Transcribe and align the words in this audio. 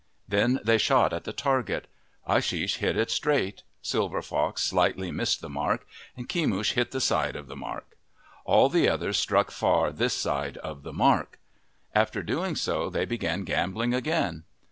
Then 0.27 0.59
they 0.63 0.79
shot 0.79 1.13
at 1.13 1.25
the 1.25 1.31
target. 1.31 1.85
Ashish 2.27 2.77
hit 2.77 2.97
it 2.97 3.11
straight; 3.11 3.61
Silver 3.83 4.23
Fox 4.23 4.63
slightly 4.63 5.11
missed 5.11 5.41
the 5.41 5.47
mark; 5.49 5.85
Kemush 6.17 6.71
hit 6.73 6.89
this 6.89 7.03
side 7.05 7.35
of 7.35 7.45
the 7.45 7.55
mark. 7.55 7.95
All 8.43 8.67
the 8.67 8.89
others 8.89 9.19
struck 9.19 9.51
far 9.51 9.91
this 9.91 10.15
side 10.17 10.57
of 10.63 10.81
the 10.81 10.91
mark. 10.91 11.37
After 11.93 12.23
doing 12.23 12.55
so 12.55 12.89
they 12.89 13.05
began 13.05 13.43
gambling 13.43 13.93
again. 13.93 14.45